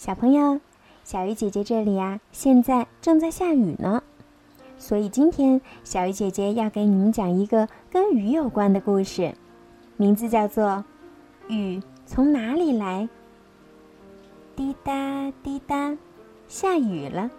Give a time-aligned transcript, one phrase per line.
[0.00, 0.58] 小朋友，
[1.04, 4.02] 小鱼姐姐这里呀，现在正在下雨呢，
[4.78, 9.34] 所以今天小鱼姐姐要给你们讲一个跟雨有关的故事，
[9.98, 10.82] 名字叫做
[11.54, 13.02] 《雨从哪里来》。
[14.56, 15.94] 滴答滴答，
[16.48, 17.30] 下雨了，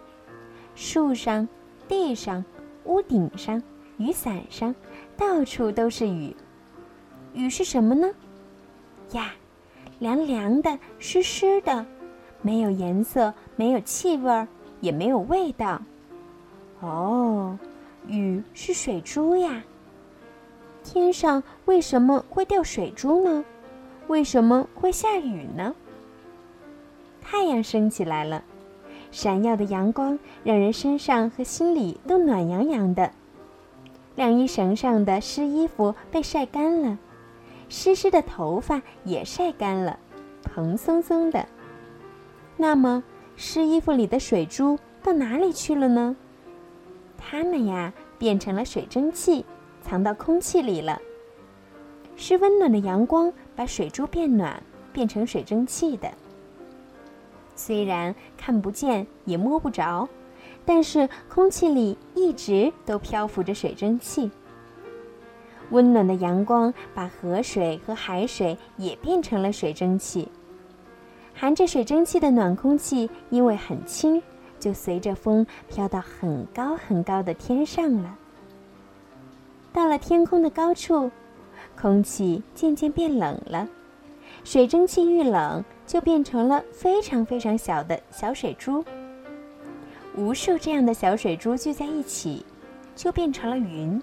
[0.76, 1.48] 树上、
[1.88, 2.44] 地上、
[2.84, 3.60] 屋顶上、
[3.96, 4.72] 雨伞上，
[5.16, 6.36] 到处都是雨。
[7.34, 8.08] 雨是什么呢？
[9.14, 9.32] 呀，
[9.98, 11.84] 凉凉的，湿湿的。
[12.42, 14.46] 没有颜色，没有气味，
[14.80, 15.80] 也没有味道。
[16.80, 17.56] 哦，
[18.06, 19.62] 雨是水珠呀。
[20.84, 23.44] 天上为什么会掉水珠呢？
[24.08, 25.74] 为什么会下雨呢？
[27.22, 28.42] 太阳升起来了，
[29.12, 33.12] 闪耀的阳光让人身上和心里都暖洋洋的。
[34.16, 36.98] 晾衣绳上的湿衣服被晒干了，
[37.68, 39.98] 湿湿的头发也晒干了，
[40.42, 41.46] 蓬松松的。
[42.56, 43.02] 那么，
[43.36, 46.14] 湿衣服里的水珠到哪里去了呢？
[47.18, 49.44] 它们呀，变成了水蒸气，
[49.80, 51.00] 藏到空气里了。
[52.14, 54.62] 是温暖的阳光把水珠变暖，
[54.92, 56.12] 变成水蒸气的。
[57.56, 60.08] 虽然看不见也摸不着，
[60.64, 64.30] 但是空气里一直都漂浮着水蒸气。
[65.70, 70.28] 温暖的阳光把河水和海水也变成了水蒸气。
[71.34, 74.22] 含着水蒸气的暖空气，因为很轻，
[74.58, 78.16] 就随着风飘到很高很高的天上了。
[79.72, 81.10] 到了天空的高处，
[81.80, 83.66] 空气渐渐变冷了，
[84.44, 88.84] 水蒸气遇冷，就变成了非常非常小的小水珠。
[90.14, 92.44] 无数这样的小水珠聚在一起，
[92.94, 94.00] 就变成了云。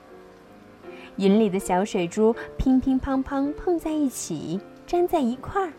[1.17, 5.71] 云里的小水珠乒乒乓乓碰在一起，粘在一块儿。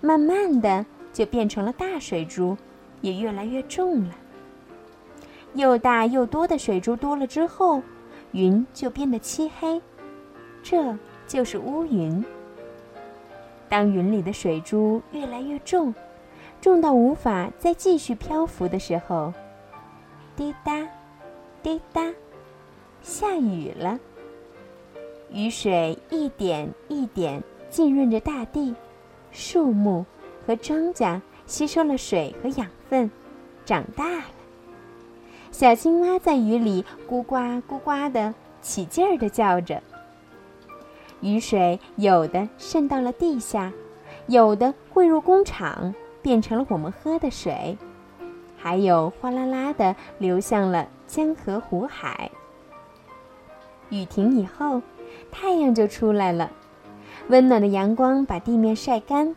[0.00, 2.56] 慢慢的就变成了大水珠，
[3.00, 4.14] 也越来越重了。
[5.54, 7.82] 又大又多的水珠多了之后，
[8.32, 9.80] 云就变得漆黑，
[10.62, 12.24] 这就是乌云。
[13.68, 15.94] 当云里的水珠越来越重，
[16.60, 19.32] 重到无法再继续漂浮的时候，
[20.36, 20.86] 滴答，
[21.62, 22.12] 滴答，
[23.02, 23.98] 下雨了。
[25.30, 28.74] 雨水一点一点浸润着大地。
[29.30, 30.04] 树木
[30.46, 33.10] 和庄稼吸收了水和养分，
[33.64, 34.24] 长大了。
[35.50, 37.36] 小青蛙在雨里咕呱
[37.68, 39.82] 咕呱的起劲儿的叫着。
[41.20, 43.72] 雨水有的渗到了地下，
[44.26, 47.76] 有的汇入工厂，变成了我们喝的水，
[48.56, 52.30] 还有哗啦啦的流向了江河湖海。
[53.88, 54.82] 雨停以后，
[55.32, 56.52] 太阳就出来了。
[57.28, 59.36] 温暖的阳光把地面晒干，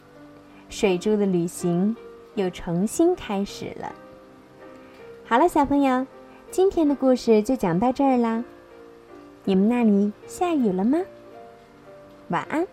[0.69, 1.94] 水珠的旅行
[2.35, 3.94] 又重新开始了。
[5.25, 6.07] 好了，小朋友，
[6.50, 8.44] 今天的故事就讲到这儿啦。
[9.44, 11.00] 你们那里下雨了吗？
[12.29, 12.66] 晚安。